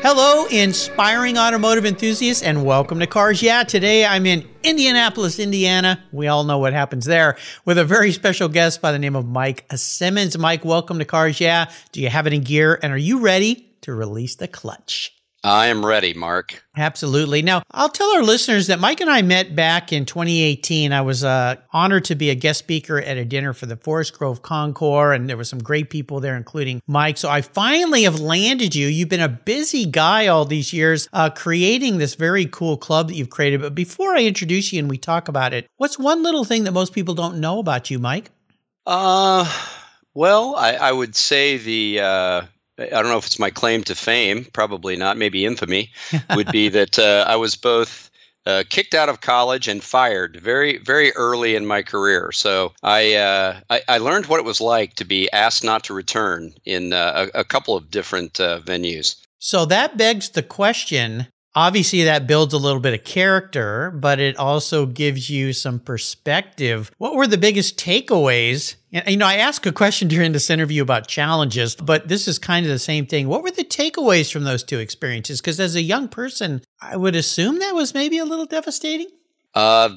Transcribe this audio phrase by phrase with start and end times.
[0.00, 3.64] Hello, inspiring automotive enthusiasts, and welcome to Cars Yeah.
[3.64, 6.02] Today I'm in Indianapolis, Indiana.
[6.12, 9.26] We all know what happens there with a very special guest by the name of
[9.26, 10.38] Mike Simmons.
[10.38, 11.70] Mike, welcome to Cars Yeah.
[11.90, 15.17] Do you have any gear and are you ready to release the clutch?
[15.44, 16.64] I am ready, Mark.
[16.76, 17.42] Absolutely.
[17.42, 20.92] Now, I'll tell our listeners that Mike and I met back in 2018.
[20.92, 24.18] I was uh, honored to be a guest speaker at a dinner for the Forest
[24.18, 27.18] Grove Concours, and there were some great people there, including Mike.
[27.18, 28.88] So I finally have landed you.
[28.88, 33.14] You've been a busy guy all these years uh, creating this very cool club that
[33.14, 33.60] you've created.
[33.60, 36.72] But before I introduce you and we talk about it, what's one little thing that
[36.72, 38.32] most people don't know about you, Mike?
[38.84, 39.48] Uh,
[40.14, 42.00] well, I, I would say the.
[42.00, 42.42] Uh
[42.78, 45.90] I don't know if it's my claim to fame, probably not, maybe infamy,
[46.36, 48.10] would be that uh, I was both
[48.46, 52.32] uh, kicked out of college and fired very, very early in my career.
[52.32, 55.94] So I, uh, I, I, learned what it was like to be asked not to
[55.94, 59.16] return in uh, a, a, couple of different uh, venues.
[59.38, 64.36] So that begs the question Obviously, that builds a little bit of character, but it
[64.36, 66.90] also gives you some perspective.
[66.98, 68.76] What were the biggest takeaways?
[68.90, 72.64] You know, I asked a question during this interview about challenges, but this is kind
[72.64, 73.28] of the same thing.
[73.28, 75.40] What were the takeaways from those two experiences?
[75.40, 79.08] Because as a young person, I would assume that was maybe a little devastating.
[79.54, 79.90] Uh,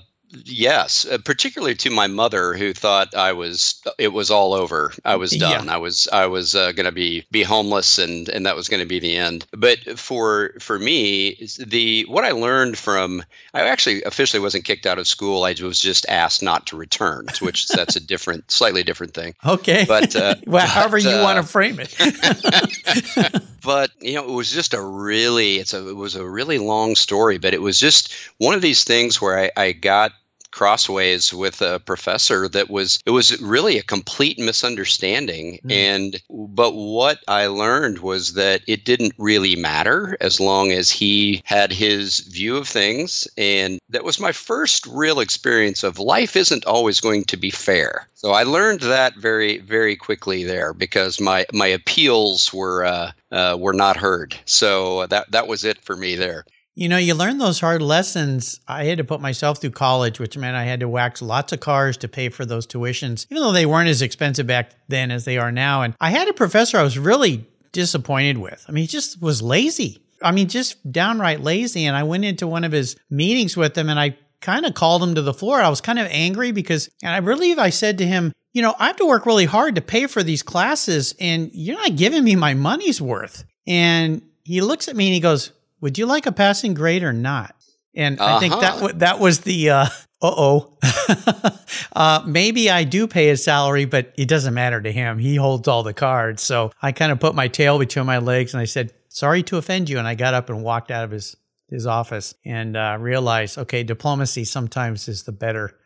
[0.46, 4.94] Yes, uh, particularly to my mother, who thought I was it was all over.
[5.04, 5.66] I was done.
[5.66, 5.74] Yeah.
[5.74, 8.80] I was I was uh, going to be be homeless, and and that was going
[8.82, 9.46] to be the end.
[9.52, 15.00] But for for me, the what I learned from I actually officially wasn't kicked out
[15.00, 15.44] of school.
[15.44, 19.36] I was just asked not to return, which that's a different, slightly different thing.
[19.46, 21.94] Okay, but uh, well, however but, you want to frame it.
[23.64, 26.96] but you know, it was just a really it's a it was a really long
[26.96, 30.14] story, but it was just one of these things where I, I got
[30.52, 35.60] crossways with a professor that was it was really a complete misunderstanding.
[35.66, 35.72] Mm.
[35.72, 41.42] and but what i learned was that it didn't really matter as long as he
[41.46, 43.28] had his view of things.
[43.38, 48.08] And that was my first real experience of life isn't always going to be fair.
[48.14, 53.58] So i learned that very very quickly there because my my appeals were uh, uh,
[53.60, 54.36] were not heard.
[54.46, 58.60] So that that was it for me there you know, you learn those hard lessons.
[58.68, 61.60] I had to put myself through college, which meant I had to wax lots of
[61.60, 65.26] cars to pay for those tuitions, even though they weren't as expensive back then as
[65.26, 65.82] they are now.
[65.82, 68.64] And I had a professor I was really disappointed with.
[68.68, 70.02] I mean, he just was lazy.
[70.22, 71.86] I mean, just downright lazy.
[71.86, 75.04] And I went into one of his meetings with him and I kind of called
[75.04, 75.62] him to the floor.
[75.62, 78.76] I was kind of angry because, and I believe I said to him, you know,
[78.80, 82.24] I have to work really hard to pay for these classes and you're not giving
[82.24, 83.46] me my money's worth.
[83.68, 87.14] And he looks at me and he goes, would you like a passing grade or
[87.14, 87.56] not?
[87.94, 88.38] And uh-huh.
[88.38, 88.80] I think that uh-huh.
[88.80, 89.86] w- that was the uh
[90.22, 90.78] oh
[91.94, 95.18] uh maybe I do pay his salary, but it doesn't matter to him.
[95.18, 96.42] He holds all the cards.
[96.42, 99.58] So I kind of put my tail between my legs and I said, "Sorry to
[99.58, 101.36] offend you," and I got up and walked out of his
[101.68, 105.78] his office and uh, realized, okay, diplomacy sometimes is the better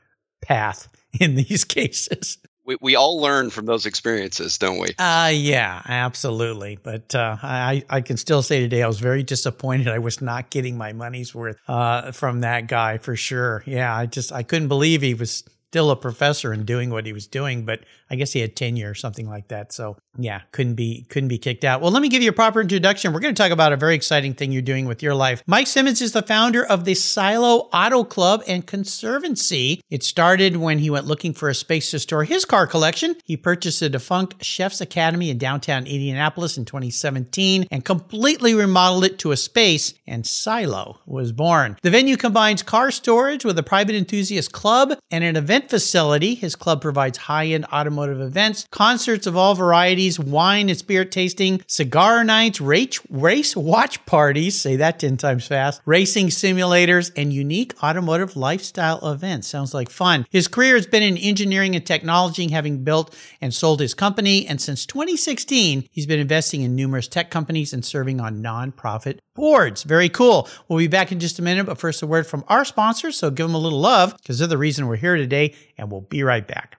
[0.41, 0.87] path
[1.19, 4.89] in these cases we, we all learn from those experiences, don't we?
[4.97, 6.77] Uh yeah, absolutely.
[6.81, 9.87] But uh, I I can still say today I was very disappointed.
[9.87, 13.63] I was not getting my money's worth uh, from that guy for sure.
[13.65, 17.13] Yeah, I just I couldn't believe he was still a professor and doing what he
[17.13, 19.71] was doing, but I guess he had tenure or something like that.
[19.73, 21.81] So yeah, couldn't be couldn't be kicked out.
[21.81, 23.13] Well, let me give you a proper introduction.
[23.13, 25.43] We're going to talk about a very exciting thing you're doing with your life.
[25.47, 29.81] Mike Simmons is the founder of the Silo Auto Club and Conservancy.
[29.89, 33.15] It started when he went looking for a space to store his car collection.
[33.25, 39.19] He purchased a defunct Chef's Academy in downtown Indianapolis in 2017 and completely remodeled it
[39.19, 41.77] to a space, and Silo was born.
[41.81, 46.35] The venue combines car storage with a private enthusiast club and an event facility.
[46.35, 47.65] His club provides high end
[47.97, 54.05] automotive events, concerts of all varieties, wine and spirit tasting, cigar nights, race, race watch
[54.05, 59.47] parties, say that 10 times fast, racing simulators, and unique automotive lifestyle events.
[59.47, 60.25] Sounds like fun.
[60.29, 64.45] His career has been in engineering and technology, having built and sold his company.
[64.45, 69.83] And since 2016, he's been investing in numerous tech companies and serving on nonprofit boards.
[69.83, 70.47] Very cool.
[70.67, 73.17] We'll be back in just a minute, but first a word from our sponsors.
[73.17, 76.01] So give them a little love because they're the reason we're here today, and we'll
[76.01, 76.77] be right back.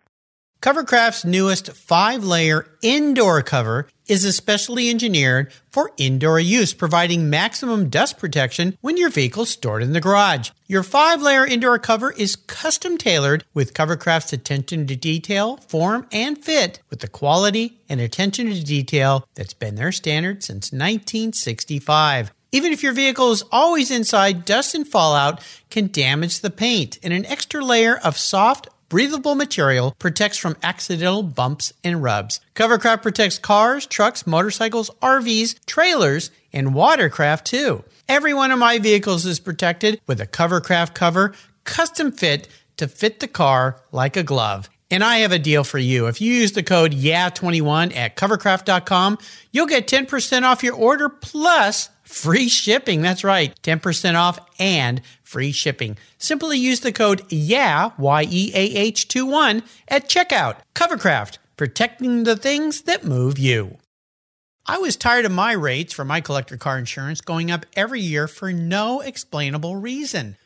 [0.61, 8.19] Covercraft's newest five layer indoor cover is especially engineered for indoor use, providing maximum dust
[8.19, 10.51] protection when your vehicle's stored in the garage.
[10.67, 16.43] Your five layer indoor cover is custom tailored with Covercraft's attention to detail, form, and
[16.43, 22.33] fit with the quality and attention to detail that's been their standard since 1965.
[22.53, 27.13] Even if your vehicle is always inside, dust and fallout can damage the paint, and
[27.13, 32.41] an extra layer of soft, breathable material protects from accidental bumps and rubs.
[32.55, 37.85] Covercraft protects cars, trucks, motorcycles, RVs, trailers, and watercraft too.
[38.09, 41.35] Every one of my vehicles is protected with a Covercraft cover,
[41.65, 44.69] custom fit to fit the car like a glove.
[44.91, 46.07] And I have a deal for you.
[46.07, 49.19] If you use the code YEAH21 at covercraft.com,
[49.51, 53.03] you'll get 10% off your order plus free shipping.
[53.03, 55.99] That's right, 10% off and free shipping.
[56.17, 60.57] Simply use the code YEAH, Y E A H 2 1 at checkout.
[60.75, 63.79] Covercraft, protecting the things that move you.
[64.69, 68.27] I was tired of my rates for my collector car insurance going up every year
[68.27, 70.37] for no explainable reason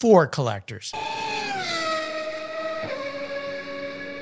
[0.00, 0.92] for collectors.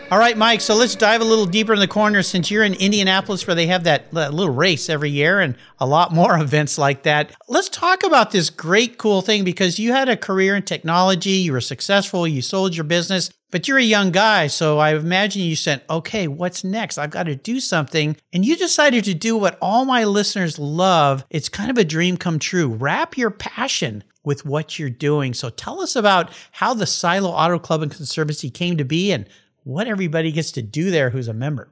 [0.09, 0.61] All right, Mike.
[0.61, 3.67] So let's dive a little deeper in the corner since you're in Indianapolis where they
[3.67, 7.33] have that little race every year and a lot more events like that.
[7.49, 11.31] Let's talk about this great, cool thing because you had a career in technology.
[11.31, 12.25] You were successful.
[12.29, 14.47] You sold your business, but you're a young guy.
[14.47, 16.99] So I imagine you said, okay, what's next?
[16.99, 18.17] I've got to do something.
[18.33, 21.25] And you decided to do what all my listeners love.
[21.31, 22.69] It's kind of a dream come true.
[22.69, 25.33] Wrap your passion with what you're doing.
[25.33, 29.27] So tell us about how the Silo Auto Club and Conservancy came to be and
[29.65, 31.69] what everybody gets to do there who's a member.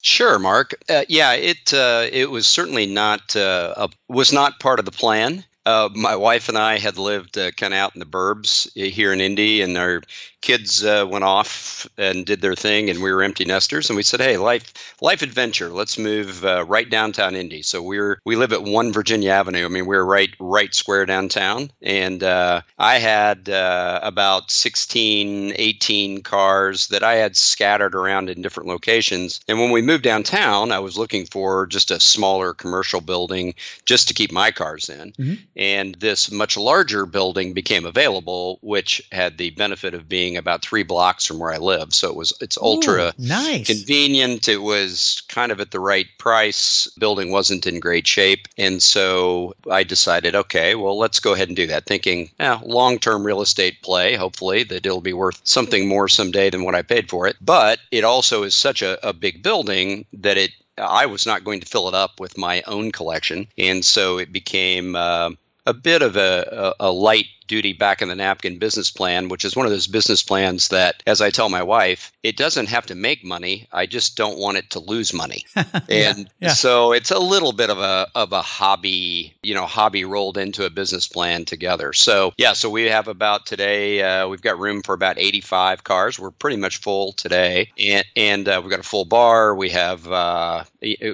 [0.00, 0.74] Sure, Mark.
[0.88, 4.90] Uh, yeah, it uh, it was certainly not uh, a, was not part of the
[4.90, 5.44] plan.
[5.64, 8.90] Uh, my wife and I had lived uh, kind of out in the burbs uh,
[8.90, 10.02] here in Indy, and our
[10.42, 13.88] kids uh, went off and did their thing, and we were empty nesters.
[13.88, 15.70] And we said, "Hey, life, life adventure.
[15.70, 19.64] Let's move uh, right downtown Indy." So we're we live at One Virginia Avenue.
[19.64, 21.70] I mean, we're right right square downtown.
[21.80, 28.42] And uh, I had uh, about 16, 18 cars that I had scattered around in
[28.42, 29.40] different locations.
[29.48, 33.54] And when we moved downtown, I was looking for just a smaller commercial building
[33.86, 35.12] just to keep my cars in.
[35.12, 35.34] Mm-hmm.
[35.56, 40.82] And this much larger building became available, which had the benefit of being about three
[40.82, 41.94] blocks from where I live.
[41.94, 43.66] So it was it's ultra Ooh, nice.
[43.66, 44.48] convenient.
[44.48, 46.88] It was kind of at the right price.
[46.98, 48.48] Building wasn't in great shape.
[48.58, 52.98] And so I decided, okay, well, let's go ahead and do that, thinking eh, long
[52.98, 56.82] term real estate play, hopefully, that it'll be worth something more someday than what I
[56.82, 57.36] paid for it.
[57.40, 61.60] But it also is such a, a big building that it I was not going
[61.60, 63.46] to fill it up with my own collection.
[63.58, 65.30] And so it became uh,
[65.66, 69.44] a bit of a, a, a light duty back in the napkin business plan, which
[69.44, 72.86] is one of those business plans that, as I tell my wife, it doesn't have
[72.86, 73.68] to make money.
[73.72, 75.44] I just don't want it to lose money.
[75.54, 76.52] and yeah, yeah.
[76.54, 80.64] so it's a little bit of a of a hobby, you know, hobby rolled into
[80.64, 81.92] a business plan together.
[81.92, 86.18] So yeah, so we have about today, uh, we've got room for about 85 cars.
[86.18, 89.54] We're pretty much full today, and and uh, we've got a full bar.
[89.54, 90.64] We have uh,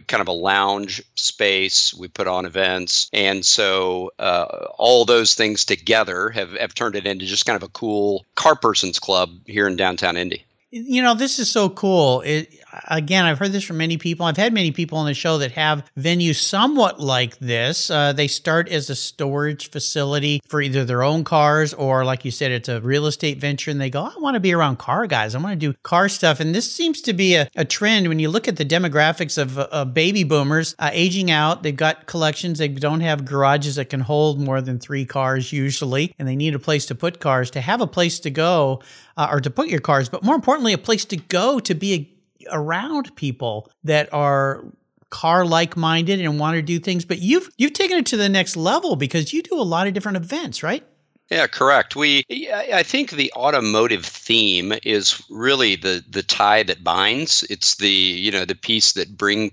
[0.07, 1.95] kind of a lounge space.
[1.95, 7.07] We put on events, and so uh, all those things together have, have turned it
[7.07, 10.45] into just kind of a cool car person's club here in downtown Indy.
[10.71, 12.21] You know, this is so cool.
[12.23, 12.58] It,
[12.89, 14.27] again, I've heard this from many people.
[14.27, 17.91] I've had many people on the show that have venues somewhat like this.
[17.91, 22.31] Uh, they start as a storage facility for either their own cars or, like you
[22.31, 25.07] said, it's a real estate venture and they go, I want to be around car
[25.07, 25.35] guys.
[25.35, 26.41] I want to do car stuff.
[26.41, 29.59] And this seems to be a, a trend when you look at the demographics of,
[29.59, 31.63] uh, baby boomers uh, aging out.
[31.63, 32.59] They've got collections.
[32.59, 36.55] They don't have garages that can hold more than three cars usually, and they need
[36.55, 37.51] a place to put cars.
[37.53, 38.83] To have a place to go
[39.17, 41.95] uh, or to put your cars, but more importantly, a place to go to be
[41.95, 42.18] a
[42.51, 44.65] around people that are
[45.11, 48.29] car like minded and want to do things but you've you've taken it to the
[48.29, 50.85] next level because you do a lot of different events right
[51.31, 51.95] yeah, correct.
[51.95, 57.45] We, I think the automotive theme is really the the tie that binds.
[57.51, 59.53] It's the you know the piece that bring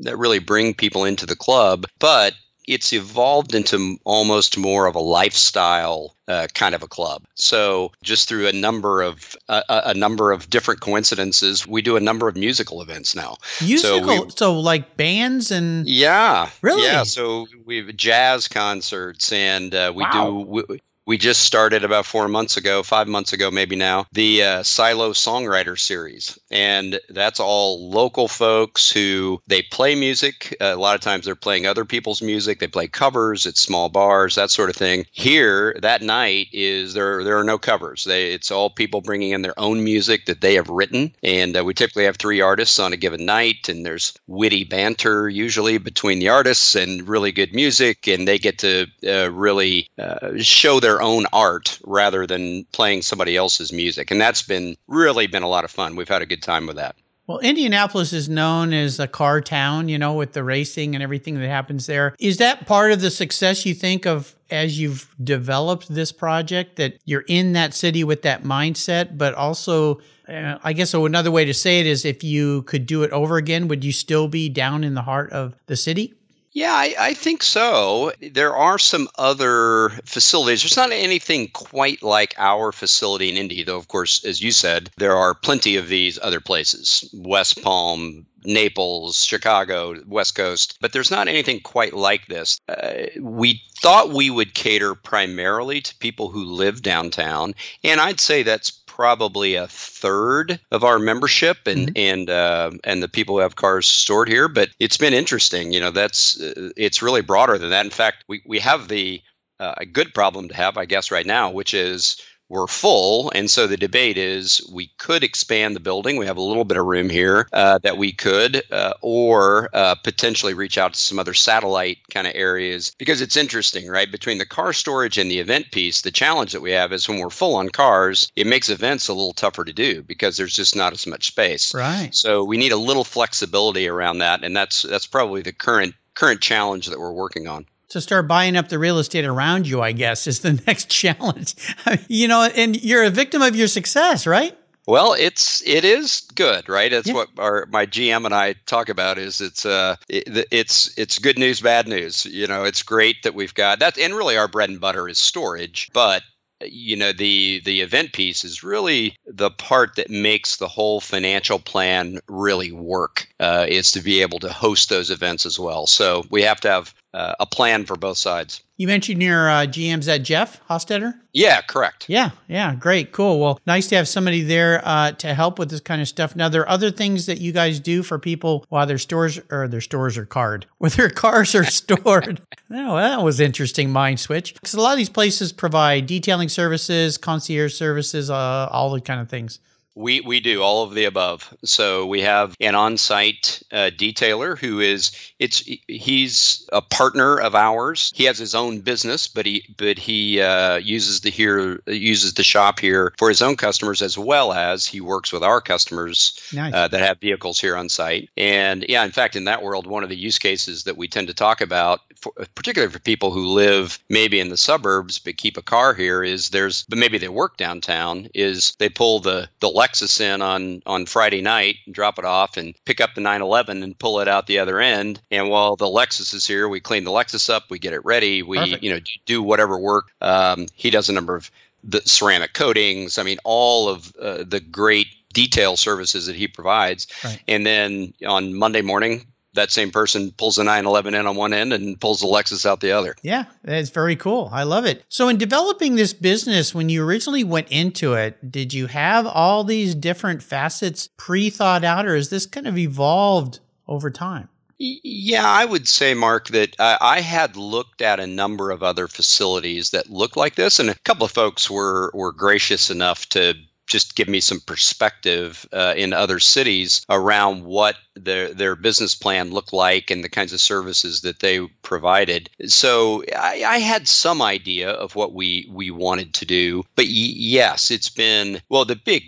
[0.00, 1.86] that really bring people into the club.
[1.98, 2.34] But
[2.66, 7.22] it's evolved into almost more of a lifestyle uh, kind of a club.
[7.34, 12.00] So just through a number of uh, a number of different coincidences, we do a
[12.00, 13.36] number of musical events now.
[13.62, 17.04] Musical, so, we, so like bands and yeah, really, yeah.
[17.04, 20.12] So we have jazz concerts and uh, we wow.
[20.12, 20.66] do.
[20.68, 24.62] We, we just started about four months ago, five months ago, maybe now, the uh,
[24.64, 26.36] Silo Songwriter Series.
[26.50, 30.56] And that's all local folks who they play music.
[30.60, 32.58] Uh, a lot of times they're playing other people's music.
[32.58, 35.06] They play covers at small bars, that sort of thing.
[35.12, 37.22] Here, that night is there.
[37.22, 38.04] There are no covers.
[38.04, 41.14] They, it's all people bringing in their own music that they have written.
[41.22, 45.28] And uh, we typically have three artists on a given night, and there's witty banter
[45.28, 50.32] usually between the artists and really good music, and they get to uh, really uh,
[50.38, 54.10] show their their own art rather than playing somebody else's music.
[54.10, 55.96] And that's been really been a lot of fun.
[55.96, 56.96] We've had a good time with that.
[57.26, 61.34] Well, Indianapolis is known as a car town, you know, with the racing and everything
[61.40, 62.14] that happens there.
[62.20, 66.98] Is that part of the success you think of as you've developed this project that
[67.04, 71.44] you're in that city with that mindset, but also uh, I guess so another way
[71.44, 74.48] to say it is if you could do it over again, would you still be
[74.48, 76.14] down in the heart of the city?
[76.56, 78.14] Yeah, I, I, think so.
[78.18, 80.62] There are some other facilities.
[80.62, 84.88] There's not anything quite like our facility in Indy, though, of course, as you said,
[84.96, 91.10] there are plenty of these other places West Palm, Naples, Chicago, West Coast, but there's
[91.10, 92.58] not anything quite like this.
[92.70, 98.42] Uh, we thought we would cater primarily to people who live downtown, and I'd say
[98.42, 102.18] that's probably a third of our membership and mm-hmm.
[102.18, 104.48] and uh, and the people who have cars stored here.
[104.48, 105.70] But it's been interesting.
[105.70, 107.84] You know, that's uh, it's really broader than that.
[107.84, 109.22] In fact, we we have the
[109.60, 113.30] uh, a good problem to have, I guess, right now, which is we're full.
[113.34, 116.16] And so the debate is we could expand the building.
[116.16, 119.96] We have a little bit of room here uh, that we could, uh, or uh,
[119.96, 124.10] potentially reach out to some other satellite kind of areas because it's interesting, right?
[124.10, 127.18] Between the car storage and the event piece, the challenge that we have is when
[127.18, 130.76] we're full on cars, it makes events a little tougher to do because there's just
[130.76, 131.74] not as much space.
[131.74, 132.14] Right.
[132.14, 134.44] So we need a little flexibility around that.
[134.44, 137.66] And that's that's probably the current current challenge that we're working on.
[137.88, 141.54] So start buying up the real estate around you, I guess, is the next challenge.
[142.08, 144.56] you know, and you're a victim of your success, right?
[144.88, 146.92] Well, it's it is good, right?
[146.92, 147.14] It's yeah.
[147.14, 149.18] what our my GM and I talk about.
[149.18, 152.24] Is it's uh it, it's it's good news, bad news.
[152.24, 155.18] You know, it's great that we've got that, and really our bread and butter is
[155.18, 156.22] storage, but
[156.62, 161.58] you know the the event piece is really the part that makes the whole financial
[161.58, 166.24] plan really work uh, is to be able to host those events as well so
[166.30, 170.06] we have to have uh, a plan for both sides you mentioned your uh, GM's
[170.08, 171.14] at Jeff Hostetter?
[171.32, 172.06] Yeah, correct.
[172.08, 173.40] Yeah, yeah, great, cool.
[173.40, 176.36] Well, nice to have somebody there uh, to help with this kind of stuff.
[176.36, 179.66] Now, there are other things that you guys do for people while their stores or
[179.66, 182.42] their stores are card, where their cars are stored.
[182.70, 187.16] oh, that was interesting mind switch because a lot of these places provide detailing services,
[187.16, 189.58] concierge services, uh, all the kind of things.
[189.96, 191.52] We we do all of the above.
[191.64, 198.12] So we have an on-site uh, detailer who is it's he's a partner of ours.
[198.14, 202.44] He has his own business, but he but he uh, uses the here uses the
[202.44, 206.74] shop here for his own customers as well as he works with our customers nice.
[206.74, 208.28] uh, that have vehicles here on site.
[208.36, 211.28] And yeah, in fact, in that world, one of the use cases that we tend
[211.28, 215.56] to talk about, for, particularly for people who live maybe in the suburbs but keep
[215.56, 218.28] a car here, is there's but maybe they work downtown.
[218.34, 222.74] Is they pull the the Lexus in on on Friday night, drop it off, and
[222.84, 225.20] pick up the 911 and pull it out the other end.
[225.30, 228.42] And while the Lexus is here, we clean the Lexus up, we get it ready,
[228.42, 228.82] we Perfect.
[228.82, 230.10] you know do whatever work.
[230.20, 231.50] Um, he does a number of
[231.84, 233.18] the ceramic coatings.
[233.18, 237.06] I mean, all of uh, the great detail services that he provides.
[237.22, 237.40] Right.
[237.46, 239.26] And then on Monday morning,
[239.56, 242.80] that same person pulls the 911 in on one end and pulls the Lexus out
[242.80, 243.16] the other.
[243.22, 244.48] Yeah, that's very cool.
[244.52, 245.04] I love it.
[245.08, 249.64] So, in developing this business, when you originally went into it, did you have all
[249.64, 254.48] these different facets pre thought out, or is this kind of evolved over time?
[254.78, 259.08] Yeah, I would say, Mark, that uh, I had looked at a number of other
[259.08, 263.54] facilities that looked like this, and a couple of folks were were gracious enough to
[263.86, 269.50] just give me some perspective uh, in other cities around what their their business plan
[269.50, 272.50] looked like and the kinds of services that they provided.
[272.66, 277.10] So I, I had some idea of what we we wanted to do, but y-
[277.10, 279.22] yes, it's been well the big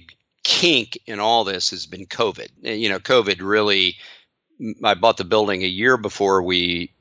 [0.44, 2.48] kink in all this has been COVID.
[2.62, 3.96] You know, COVID really
[4.82, 6.92] I bought the building a year before we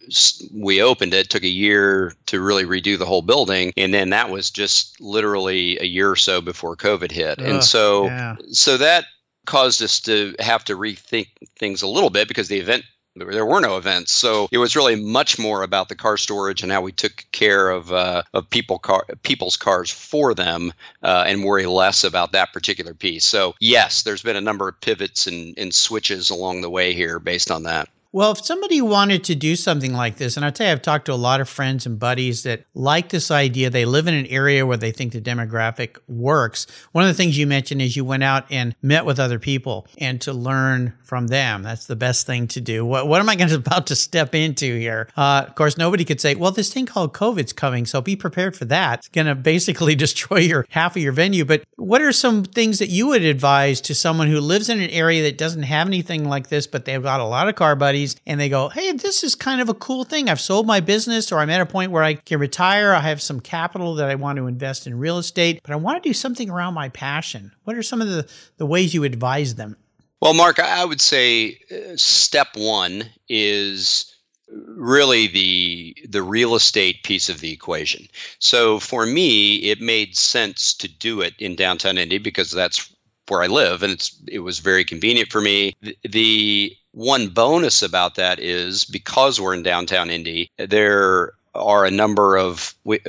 [0.54, 1.20] we opened it.
[1.26, 1.30] it.
[1.30, 5.78] Took a year to really redo the whole building, and then that was just literally
[5.80, 7.40] a year or so before COVID hit.
[7.40, 8.36] Ugh, and so yeah.
[8.52, 9.06] so that
[9.46, 12.84] caused us to have to rethink things a little bit because the event
[13.20, 14.14] there were no events.
[14.14, 17.70] So it was really much more about the car storage and how we took care
[17.70, 22.54] of uh, of people car people's cars for them uh, and worry less about that
[22.54, 23.26] particular piece.
[23.26, 27.20] So yes, there's been a number of pivots and, and switches along the way here
[27.20, 27.90] based on that.
[28.14, 31.06] Well, if somebody wanted to do something like this, and I tell you, I've talked
[31.06, 33.70] to a lot of friends and buddies that like this idea.
[33.70, 36.68] They live in an area where they think the demographic works.
[36.94, 39.88] One of the things you mentioned is you went out and met with other people
[39.98, 41.64] and to learn from them.
[41.64, 42.86] That's the best thing to do.
[42.86, 45.10] What, what am I going to about to step into here?
[45.18, 48.56] Uh, of course, nobody could say, well, this thing called COVID's coming, so be prepared
[48.56, 49.00] for that.
[49.00, 51.44] It's going to basically destroy your half of your venue.
[51.44, 54.90] But what are some things that you would advise to someone who lives in an
[54.92, 57.97] area that doesn't have anything like this, but they've got a lot of car buddies?
[58.26, 60.30] And they go, Hey, this is kind of a cool thing.
[60.30, 62.94] I've sold my business or I'm at a point where I can retire.
[62.94, 66.02] I have some capital that I want to invest in real estate, but I want
[66.02, 67.52] to do something around my passion.
[67.64, 68.28] What are some of the,
[68.58, 69.78] the ways you advise them?
[70.22, 74.14] Well, Mark, I would say uh, step one is
[74.50, 78.08] really the the real estate piece of the equation.
[78.40, 82.94] So for me, it made sense to do it in downtown Indy because that's
[83.28, 85.76] where I live, and it's it was very convenient for me.
[86.04, 92.36] The one bonus about that is because we're in downtown Indy, there are a number
[92.36, 93.00] of we,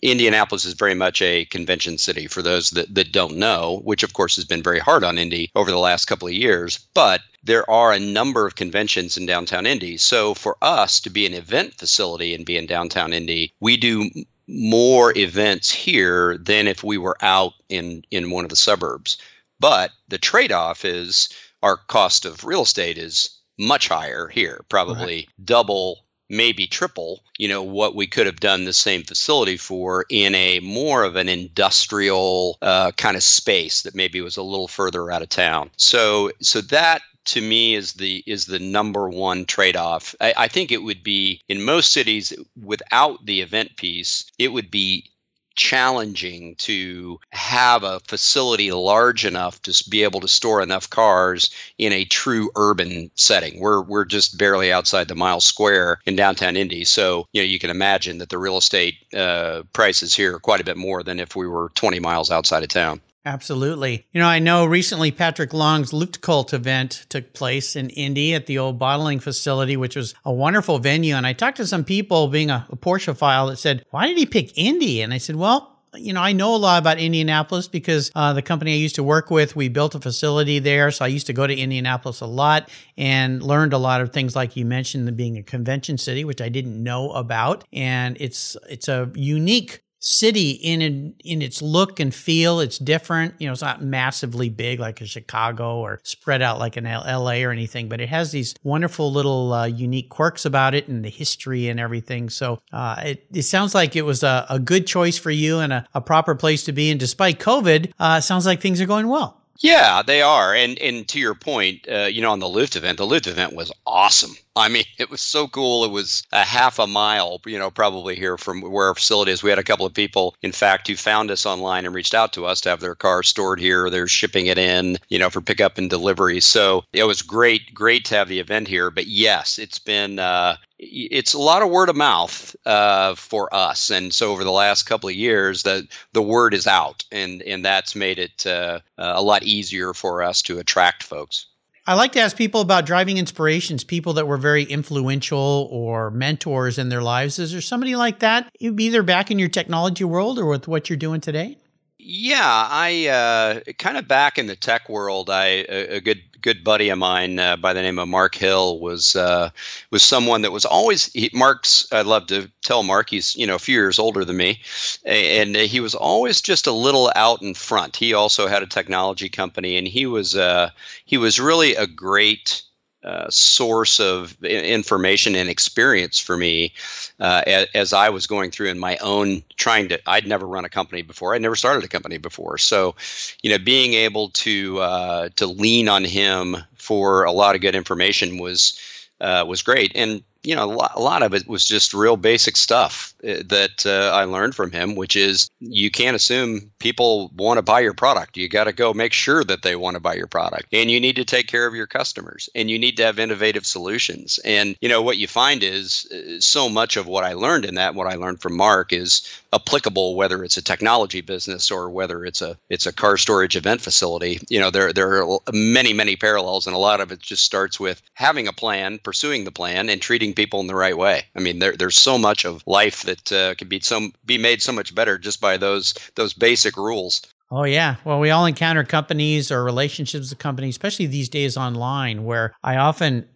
[0.00, 4.12] Indianapolis is very much a convention city for those that, that don't know, which of
[4.12, 6.78] course has been very hard on Indy over the last couple of years.
[6.94, 9.96] But there are a number of conventions in downtown Indy.
[9.96, 14.08] So for us to be an event facility and be in downtown Indy, we do
[14.46, 19.18] more events here than if we were out in, in one of the suburbs.
[19.58, 21.28] But the trade off is
[21.62, 25.28] our cost of real estate is much higher here, probably right.
[25.44, 30.34] double, maybe triple, you know, what we could have done the same facility for in
[30.34, 35.10] a more of an industrial uh, kind of space that maybe was a little further
[35.10, 35.70] out of town.
[35.76, 40.14] So, so that to me is the is the number one trade-off.
[40.20, 44.70] I, I, think it would be in most cities without the event piece, it would
[44.72, 45.08] be
[45.54, 51.92] challenging to have a facility large enough to be able to store enough cars in
[51.92, 53.60] a true urban setting.
[53.60, 57.58] We're we're just barely outside the mile square in downtown Indy, so you know you
[57.58, 61.20] can imagine that the real estate uh, prices here are quite a bit more than
[61.20, 63.00] if we were 20 miles outside of town.
[63.24, 64.06] Absolutely.
[64.12, 68.58] You know, I know recently Patrick Long's Luftgekühlt event took place in Indy at the
[68.58, 71.14] old bottling facility, which was a wonderful venue.
[71.14, 74.18] And I talked to some people, being a, a Porsche file, that said, Why did
[74.18, 75.02] he pick Indy?
[75.02, 78.42] And I said, Well, you know, I know a lot about Indianapolis because uh, the
[78.42, 80.90] company I used to work with, we built a facility there.
[80.90, 84.34] So I used to go to Indianapolis a lot and learned a lot of things
[84.34, 87.64] like you mentioned, being a convention city, which I didn't know about.
[87.72, 92.60] And it's it's a unique city in in its look and feel.
[92.60, 93.34] It's different.
[93.38, 97.44] You know, it's not massively big like a Chicago or spread out like an L.A.
[97.44, 101.08] or anything, but it has these wonderful little uh, unique quirks about it and the
[101.08, 102.28] history and everything.
[102.28, 105.72] So uh, it, it sounds like it was a, a good choice for you and
[105.72, 106.90] a, a proper place to be.
[106.90, 109.41] And despite COVID, uh, sounds like things are going well.
[109.58, 110.54] Yeah, they are.
[110.54, 113.54] And and to your point, uh, you know, on the Luft event, the Luft event
[113.54, 114.32] was awesome.
[114.56, 115.82] I mean, it was so cool.
[115.84, 119.42] It was a half a mile, you know, probably here from where our facility is.
[119.42, 122.34] We had a couple of people, in fact, who found us online and reached out
[122.34, 123.88] to us to have their car stored here.
[123.88, 126.40] They're shipping it in, you know, for pickup and delivery.
[126.40, 128.90] So it was great, great to have the event here.
[128.90, 133.90] But yes, it's been uh, it's a lot of word of mouth uh, for us,
[133.90, 137.64] and so over the last couple of years, that the word is out, and and
[137.64, 141.46] that's made it uh, a lot easier for us to attract folks.
[141.86, 146.78] I like to ask people about driving inspirations, people that were very influential or mentors
[146.78, 147.40] in their lives.
[147.40, 150.96] Is there somebody like that, either back in your technology world or with what you're
[150.96, 151.58] doing today?
[151.98, 155.30] Yeah, I uh, kind of back in the tech world.
[155.30, 158.78] I a, a good good buddy of mine uh, by the name of Mark Hill
[158.80, 159.50] was uh,
[159.90, 161.86] was someone that was always he, Mark's.
[161.92, 164.60] I love to tell Mark he's you know a few years older than me,
[165.04, 167.96] and he was always just a little out in front.
[167.96, 170.70] He also had a technology company, and he was uh,
[171.04, 172.62] he was really a great
[173.04, 176.72] uh, source of information and experience for me
[177.20, 177.42] uh,
[177.74, 180.00] as, I was going through in my own trying to.
[180.08, 181.34] I'd never run a company before.
[181.34, 182.58] I'd never started a company before.
[182.58, 182.94] So,
[183.42, 187.74] you know, being able to uh, to lean on him for a lot of good
[187.74, 188.78] information was
[189.20, 189.92] uh, was great.
[189.94, 194.10] And you know, a lot of it was just real basic stuff uh, that uh,
[194.14, 198.36] I learned from him, which is you can't assume people want to buy your product.
[198.36, 200.66] You got to go make sure that they want to buy your product.
[200.72, 203.64] And you need to take care of your customers and you need to have innovative
[203.64, 204.40] solutions.
[204.44, 207.76] And, you know, what you find is uh, so much of what I learned in
[207.76, 212.24] that, what I learned from Mark is applicable whether it's a technology business or whether
[212.24, 216.16] it's a it's a car storage event facility you know there there are many many
[216.16, 219.88] parallels and a lot of it just starts with having a plan pursuing the plan
[219.88, 223.02] and treating people in the right way i mean there, there's so much of life
[223.02, 226.76] that uh, can be some be made so much better just by those those basic
[226.76, 227.22] rules
[227.54, 227.96] Oh, yeah.
[228.02, 232.78] Well, we all encounter companies or relationships with companies, especially these days online, where I
[232.78, 233.28] often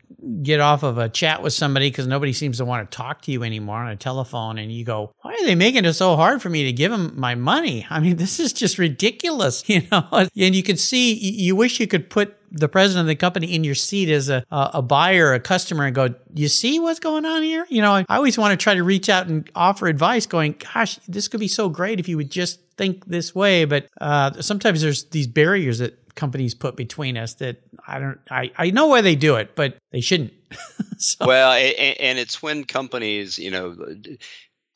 [0.42, 3.30] get off of a chat with somebody because nobody seems to want to talk to
[3.30, 6.40] you anymore on a telephone and you go why are they making it so hard
[6.40, 10.08] for me to give them my money i mean this is just ridiculous you know
[10.12, 13.64] and you can see you wish you could put the president of the company in
[13.64, 17.42] your seat as a, a buyer, a customer, and go, you see what's going on
[17.42, 17.66] here?
[17.68, 20.96] You know, I always want to try to reach out and offer advice, going, gosh,
[21.08, 23.64] this could be so great if you would just think this way.
[23.64, 28.50] But uh, sometimes there's these barriers that companies put between us that I don't I,
[28.58, 30.32] I know why they do it, but they shouldn't.
[30.98, 31.26] so.
[31.26, 33.76] Well, and it's when companies, you know,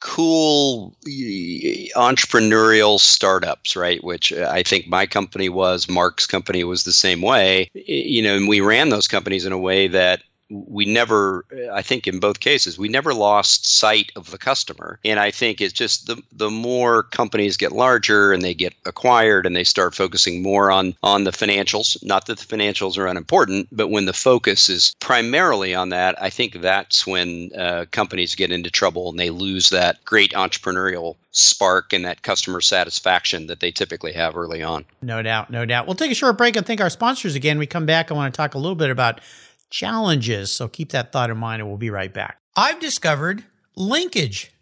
[0.00, 0.96] cool
[1.96, 4.02] entrepreneurial startups, right?
[4.02, 7.70] Which uh, I think my company was, Mark's company was the same way.
[7.74, 12.06] You know, and we ran those companies in a way that we never i think
[12.06, 14.98] in both cases we never lost sight of the customer.
[15.04, 19.46] And i think it's just the the more companies get larger and they get acquired
[19.46, 23.68] and they start focusing more on on the financials not that the financials are unimportant
[23.72, 28.52] but when the focus is primarily on that i think that's when uh, companies get
[28.52, 33.70] into trouble and they lose that great entrepreneurial spark and that customer satisfaction that they
[33.70, 34.84] typically have early on.
[35.00, 35.86] No doubt no doubt.
[35.86, 37.58] We'll take a short break and thank our sponsors again.
[37.58, 39.20] We come back i want to talk a little bit about
[39.70, 40.52] challenges.
[40.52, 42.38] So keep that thought in mind and we'll be right back.
[42.56, 43.44] I've discovered
[43.76, 44.52] Linkage.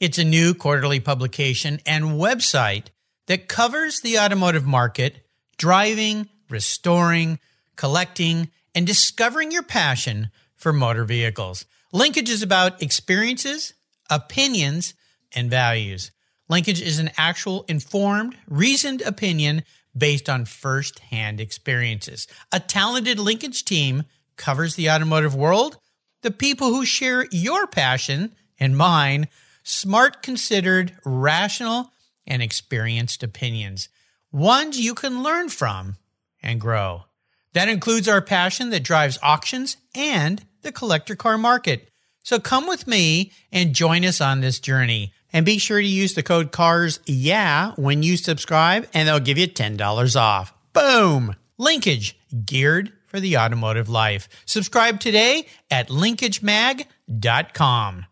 [0.00, 2.86] It's a new quarterly publication and website
[3.26, 7.38] that covers the automotive market, driving, restoring,
[7.76, 11.66] collecting, and discovering your passion for motor vehicles.
[11.92, 13.74] Linkage is about experiences,
[14.10, 14.94] opinions,
[15.34, 16.10] and values.
[16.48, 19.62] Linkage is an actual informed, reasoned opinion
[19.96, 22.26] based on first hand experiences.
[22.52, 24.04] A talented linkage team
[24.36, 25.78] covers the automotive world,
[26.22, 29.28] the people who share your passion and mine,
[29.62, 31.92] smart, considered, rational,
[32.26, 33.88] and experienced opinions,
[34.32, 35.96] ones you can learn from
[36.42, 37.04] and grow.
[37.52, 41.88] That includes our passion that drives auctions and the collector car market.
[42.22, 45.12] So come with me and join us on this journey.
[45.32, 49.36] And be sure to use the code CARS yeah when you subscribe, and they'll give
[49.36, 50.54] you $10 off.
[50.72, 51.34] Boom!
[51.58, 54.28] Linkage, geared for the automotive life.
[54.44, 58.06] Subscribe today at linkagemag.com.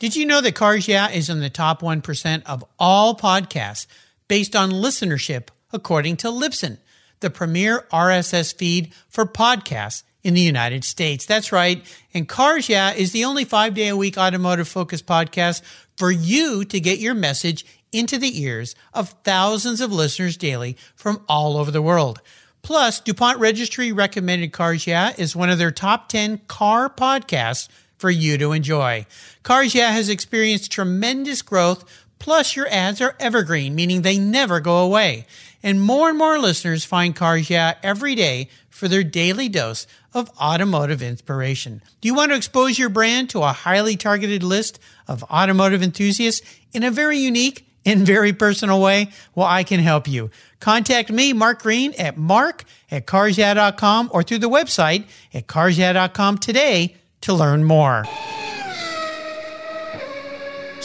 [0.00, 3.86] Did you know that Cars Yeah is in the top 1% of all podcasts
[4.26, 6.78] based on listenership, according to Libsyn,
[7.20, 11.26] the premier RSS feed for podcasts in the United States?
[11.26, 11.86] That's right.
[12.12, 15.62] And Cars Yeah is the only five day a week automotive focused podcast
[15.96, 21.24] for you to get your message into the ears of thousands of listeners daily from
[21.28, 22.20] all over the world.
[22.62, 28.10] Plus, DuPont Registry recommended Cars Yeah is one of their top 10 car podcasts for
[28.10, 29.06] you to enjoy.
[29.42, 31.84] Cars Yeah has experienced tremendous growth,
[32.18, 35.26] plus your ads are evergreen, meaning they never go away.
[35.62, 40.30] And more and more listeners find Cars Yeah every day for their daily dose of
[40.40, 41.82] automotive inspiration.
[42.00, 46.46] Do you want to expose your brand to a highly targeted list of automotive enthusiasts
[46.72, 49.10] in a very unique and very personal way?
[49.34, 50.30] Well, I can help you.
[50.60, 56.96] Contact me, Mark Green, at mark at carsyeah.com or through the website at carsyeah.com today
[57.22, 58.04] to learn more.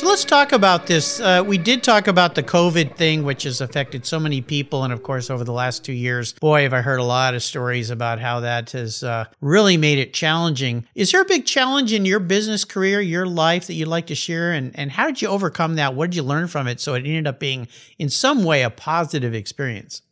[0.05, 1.19] Let's talk about this.
[1.19, 4.83] Uh, we did talk about the COVID thing, which has affected so many people.
[4.83, 7.41] And of course, over the last two years, boy, have I heard a lot of
[7.41, 10.85] stories about how that has uh, really made it challenging.
[10.93, 14.15] Is there a big challenge in your business career, your life that you'd like to
[14.15, 14.53] share?
[14.53, 15.95] And, and how did you overcome that?
[15.95, 18.69] What did you learn from it so it ended up being, in some way, a
[18.69, 20.03] positive experience?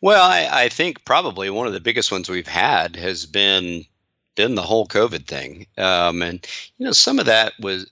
[0.00, 3.84] Well, I, I think probably one of the biggest ones we've had has been
[4.34, 6.44] been the whole COVID thing, um, and
[6.78, 7.88] you know some of that was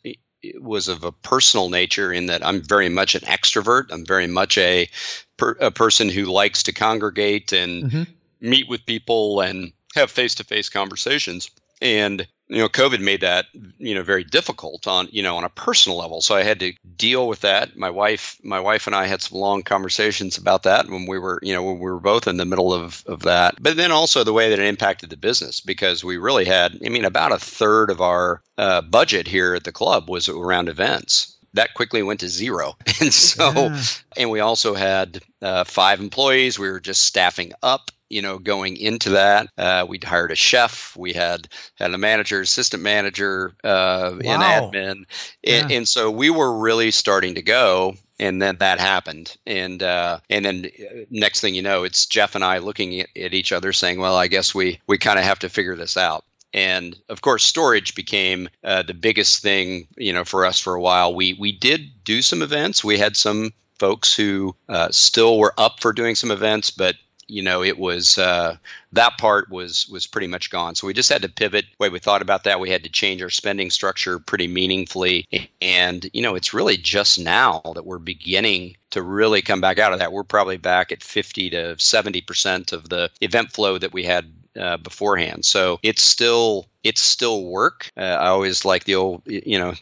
[0.59, 3.87] was of a personal nature in that I'm very much an extrovert.
[3.91, 4.89] I'm very much a
[5.37, 8.03] per, a person who likes to congregate and mm-hmm.
[8.41, 11.51] meet with people and have face to face conversations.
[11.81, 13.47] And you know covid made that
[13.79, 16.73] you know very difficult on you know on a personal level so i had to
[16.97, 20.89] deal with that my wife my wife and i had some long conversations about that
[20.89, 23.55] when we were you know when we were both in the middle of of that
[23.61, 26.89] but then also the way that it impacted the business because we really had i
[26.89, 31.37] mean about a third of our uh, budget here at the club was around events
[31.55, 32.77] that quickly went to zero.
[33.01, 33.83] And so, yeah.
[34.17, 36.59] and we also had uh, five employees.
[36.59, 40.97] We were just staffing up you know, going into that, uh, we'd hired a chef.
[40.97, 44.21] We had had a manager, assistant manager, uh, wow.
[44.25, 45.05] and admin,
[45.43, 45.63] yeah.
[45.63, 47.95] and, and, so we were really starting to go.
[48.21, 52.35] And then that happened, and uh, and then uh, next thing you know, it's Jeff
[52.35, 55.25] and I looking at, at each other, saying, "Well, I guess we we kind of
[55.25, 60.13] have to figure this out." and of course storage became uh, the biggest thing you
[60.13, 63.53] know for us for a while we we did do some events we had some
[63.79, 66.97] folks who uh, still were up for doing some events but
[67.29, 68.57] you know it was uh,
[68.93, 71.89] that part was was pretty much gone so we just had to pivot the way
[71.89, 75.27] we thought about that we had to change our spending structure pretty meaningfully
[75.61, 79.93] and you know it's really just now that we're beginning to really come back out
[79.93, 83.93] of that we're probably back at 50 to 70 percent of the event flow that
[83.93, 85.45] we had uh, beforehand.
[85.45, 87.91] So it's still it's still work.
[87.97, 89.75] Uh, I always like the old you know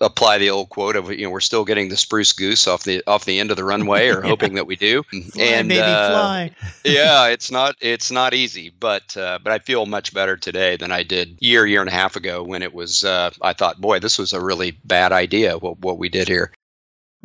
[0.00, 3.02] apply the old quote of you know we're still getting the spruce goose off the
[3.06, 5.02] off the end of the runway or hoping that we do.
[5.02, 6.50] Fly, and uh, fly.
[6.84, 10.92] yeah it's not it's not easy but uh, but i feel much better today than
[10.92, 13.98] i did year year and a half ago when it was uh, i thought boy
[13.98, 16.52] this was a really bad idea what, what we did here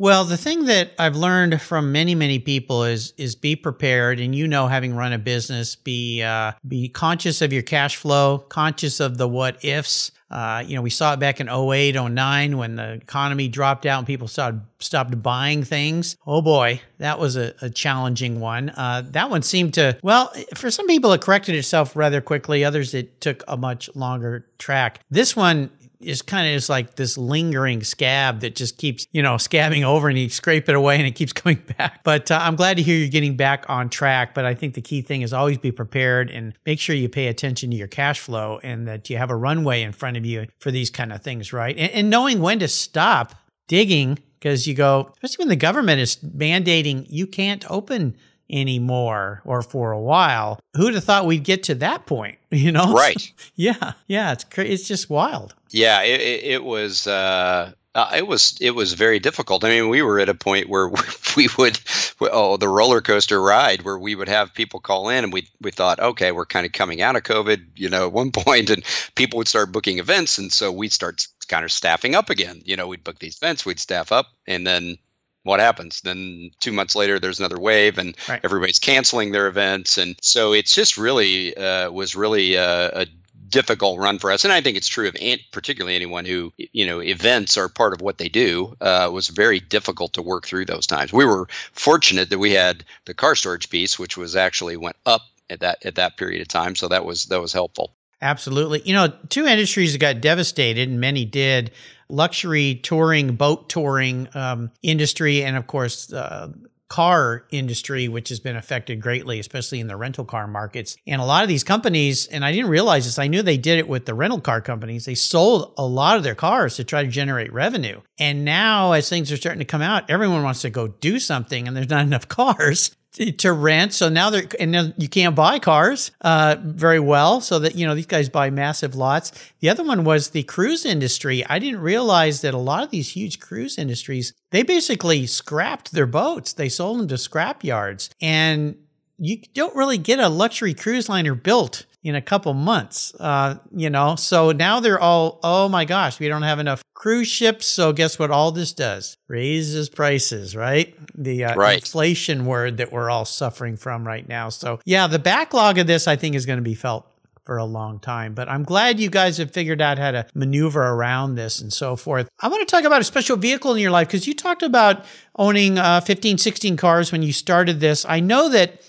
[0.00, 4.34] well, the thing that I've learned from many, many people is is be prepared, and
[4.34, 8.98] you know, having run a business, be uh, be conscious of your cash flow, conscious
[8.98, 10.10] of the what ifs.
[10.30, 13.98] Uh, you know, we saw it back in 08, 09 when the economy dropped out
[13.98, 16.16] and people started, stopped buying things.
[16.24, 18.70] Oh boy, that was a, a challenging one.
[18.70, 22.64] Uh, that one seemed to, well, for some people, it corrected itself rather quickly.
[22.64, 25.00] Others, it took a much longer track.
[25.10, 25.68] This one,
[26.00, 30.08] is kind of just like this lingering scab that just keeps, you know, scabbing over
[30.08, 32.02] and you scrape it away and it keeps coming back.
[32.04, 34.34] But uh, I'm glad to hear you're getting back on track.
[34.34, 37.26] But I think the key thing is always be prepared and make sure you pay
[37.26, 40.46] attention to your cash flow and that you have a runway in front of you
[40.58, 41.76] for these kind of things, right?
[41.76, 43.34] And, and knowing when to stop
[43.68, 48.16] digging because you go, especially when the government is mandating you can't open
[48.50, 50.60] anymore or for a while.
[50.76, 52.38] Who'd have thought we'd get to that point?
[52.52, 53.32] You know, right?
[53.54, 54.32] yeah, yeah.
[54.32, 55.54] It's cra- it's just wild.
[55.70, 57.06] Yeah, it, it, it was.
[57.06, 59.62] Uh, uh, it was it was very difficult.
[59.62, 60.88] I mean, we were at a point where
[61.36, 61.78] we would
[62.20, 65.70] oh the roller coaster ride where we would have people call in and we we
[65.70, 68.84] thought okay we're kind of coming out of COVID you know at one point and
[69.14, 72.62] people would start booking events and so we'd start kind of staffing up again.
[72.64, 74.96] You know, we'd book these events, we'd staff up, and then
[75.42, 76.00] what happens?
[76.02, 78.40] Then two months later, there's another wave, and right.
[78.44, 83.06] everybody's canceling their events, and so it's just really uh, was really uh, a
[83.48, 84.44] difficult run for us.
[84.44, 85.16] And I think it's true of
[85.52, 88.76] particularly anyone who you know events are part of what they do.
[88.80, 91.12] Uh, was very difficult to work through those times.
[91.12, 95.22] We were fortunate that we had the car storage piece, which was actually went up
[95.48, 97.92] at that at that period of time, so that was that was helpful.
[98.22, 98.82] Absolutely.
[98.84, 101.70] You know, two industries that got devastated, and many did
[102.08, 106.52] luxury touring, boat touring um, industry, and of course, uh,
[106.90, 110.96] car industry, which has been affected greatly, especially in the rental car markets.
[111.06, 113.78] And a lot of these companies, and I didn't realize this, I knew they did
[113.78, 115.04] it with the rental car companies.
[115.04, 118.00] They sold a lot of their cars to try to generate revenue.
[118.18, 121.68] And now, as things are starting to come out, everyone wants to go do something,
[121.68, 122.90] and there's not enough cars
[123.38, 123.92] to rent.
[123.92, 127.40] So now they're and now you can't buy cars uh, very well.
[127.40, 129.32] So that you know these guys buy massive lots.
[129.60, 131.44] The other one was the cruise industry.
[131.46, 136.06] I didn't realize that a lot of these huge cruise industries they basically scrapped their
[136.06, 136.52] boats.
[136.52, 138.76] They sold them to scrap yards, and
[139.18, 143.14] you don't really get a luxury cruise liner built in a couple months.
[143.20, 147.28] Uh, you know, so now they're all, oh my gosh, we don't have enough cruise
[147.28, 147.66] ships.
[147.66, 148.30] So guess what?
[148.30, 150.94] All this does raises prices, right?
[151.14, 151.78] The uh, right.
[151.78, 154.48] inflation word that we're all suffering from right now.
[154.48, 157.06] So yeah, the backlog of this, I think, is going to be felt
[157.44, 158.32] for a long time.
[158.34, 161.96] But I'm glad you guys have figured out how to maneuver around this and so
[161.96, 162.28] forth.
[162.38, 165.04] I want to talk about a special vehicle in your life because you talked about
[165.36, 168.06] owning uh, 15, 16 cars when you started this.
[168.08, 168.82] I know that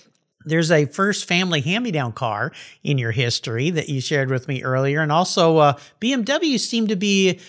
[0.44, 2.52] there's a first family hand me down car
[2.82, 5.00] in your history that you shared with me earlier.
[5.00, 7.40] And also, uh, BMW seemed to be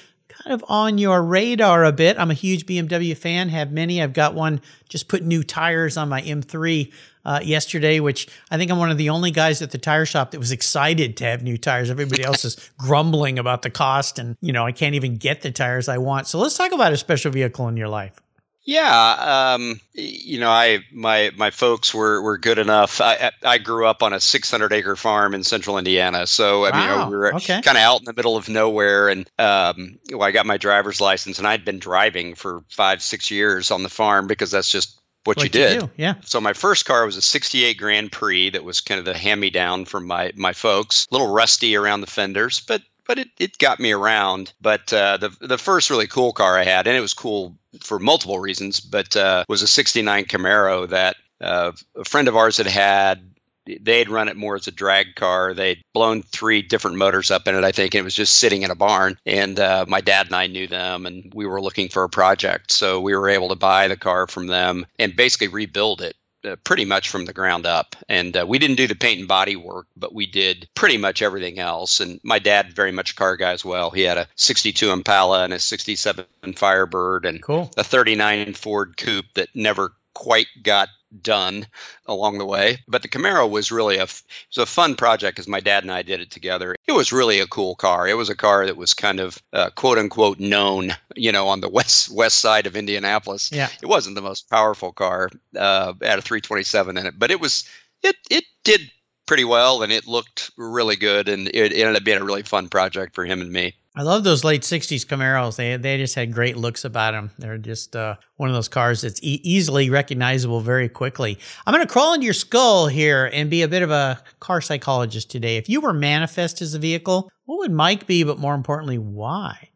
[0.44, 2.18] kind of on your radar a bit.
[2.18, 4.02] I'm a huge BMW fan, have many.
[4.02, 6.92] I've got one, just put new tires on my M3
[7.26, 10.32] uh, yesterday, which I think I'm one of the only guys at the tire shop
[10.32, 11.90] that was excited to have new tires.
[11.90, 15.52] Everybody else is grumbling about the cost and, you know, I can't even get the
[15.52, 16.28] tires I want.
[16.28, 18.23] So let's talk about a special vehicle in your life.
[18.66, 23.02] Yeah, um, you know, I my my folks were were good enough.
[23.02, 26.80] I I grew up on a 600 acre farm in central Indiana, so I wow.
[26.80, 27.62] mean, you know, we were okay.
[27.62, 29.10] kind of out in the middle of nowhere.
[29.10, 33.30] And um, well, I got my driver's license, and I'd been driving for five six
[33.30, 35.82] years on the farm because that's just what, what you did.
[35.82, 36.16] You yeah.
[36.24, 39.42] So my first car was a 68 Grand Prix that was kind of the hand
[39.42, 41.06] me down from my my folks.
[41.12, 44.54] A little rusty around the fenders, but but it, it got me around.
[44.62, 48.00] But uh, the the first really cool car I had, and it was cool for
[48.00, 52.68] multiple reasons, but uh, was a '69 Camaro that uh, a friend of ours had
[52.68, 53.30] had.
[53.66, 55.54] They'd run it more as a drag car.
[55.54, 58.64] They'd blown three different motors up in it, I think, and it was just sitting
[58.64, 59.18] in a barn.
[59.26, 62.74] And uh, my dad and I knew them, and we were looking for a project.
[62.74, 66.56] So we were able to buy the car from them and basically rebuild it uh,
[66.64, 67.96] pretty much from the ground up.
[68.10, 71.22] And uh, we didn't do the paint and body work, but we did pretty much
[71.22, 72.00] everything else.
[72.00, 73.90] And my dad, very much a car guy as well.
[73.90, 76.26] He had a 62 Impala and a 67
[76.56, 77.72] Firebird and cool.
[77.78, 80.90] a 39 Ford Coupe that never quite got
[81.22, 81.68] done
[82.06, 82.80] along the way.
[82.88, 85.92] But the Camaro was really a it was a fun project because my dad and
[85.92, 86.76] I did it together.
[86.88, 88.08] It was really a cool car.
[88.08, 91.62] It was a car that was kind of uh, quote unquote known, you know, on
[91.62, 93.52] the west west side of Indianapolis.
[93.52, 95.30] Yeah, it wasn't the most powerful car.
[95.58, 97.68] Uh, had a 327 in it, but it was
[98.02, 98.92] it it did
[99.26, 102.68] pretty well and it looked really good and it ended up being a really fun
[102.68, 103.74] project for him and me.
[103.96, 105.56] I love those late '60s Camaros.
[105.56, 107.30] They they just had great looks about them.
[107.38, 111.38] They're just uh, one of those cars that's e- easily recognizable very quickly.
[111.66, 114.62] I'm going to crawl into your skull here and be a bit of a car
[114.62, 115.58] psychologist today.
[115.58, 118.24] If you were manifest as a vehicle, what would Mike be?
[118.24, 119.70] But more importantly, why?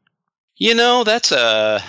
[0.55, 1.83] You know, that's a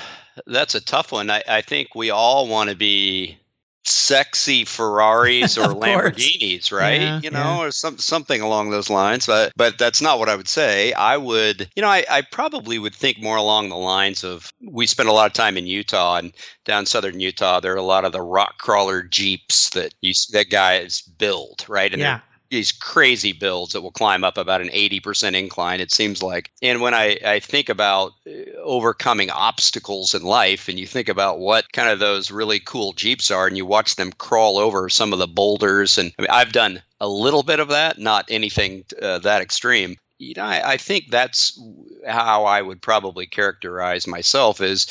[0.46, 1.30] that's a tough one.
[1.30, 3.38] I, I think we all want to be
[3.84, 7.00] sexy Ferraris or Lamborghinis, right?
[7.00, 7.58] Yeah, you know, yeah.
[7.58, 9.26] or some something along those lines.
[9.26, 10.92] But but that's not what I would say.
[10.92, 14.86] I would, you know, I, I probably would think more along the lines of we
[14.86, 16.32] spent a lot of time in Utah and
[16.64, 17.60] down southern Utah.
[17.60, 21.92] There are a lot of the rock crawler jeeps that you that guys build, right?
[21.92, 26.22] And yeah these crazy builds that will climb up about an 80% incline it seems
[26.22, 28.30] like and when I, I think about uh,
[28.62, 33.30] overcoming obstacles in life and you think about what kind of those really cool jeeps
[33.30, 36.52] are and you watch them crawl over some of the boulders and I mean, i've
[36.52, 40.76] done a little bit of that not anything uh, that extreme you know I, I
[40.76, 41.60] think that's
[42.06, 44.86] how i would probably characterize myself is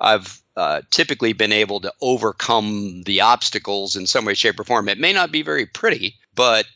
[0.00, 4.88] i've uh, typically been able to overcome the obstacles in some way, shape, or form.
[4.88, 6.66] It may not be very pretty, but